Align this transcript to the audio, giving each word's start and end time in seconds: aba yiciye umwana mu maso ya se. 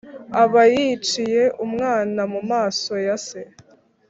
aba 0.43 0.61
yiciye 0.73 1.43
umwana 1.65 2.21
mu 2.33 2.41
maso 2.51 2.93
ya 3.05 3.17
se. 3.25 3.41